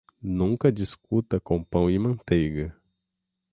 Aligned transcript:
Nunca 0.19 0.71
discuta 0.71 1.39
com 1.39 1.63
pão 1.63 1.87
e 1.87 1.99
manteiga. 1.99 2.75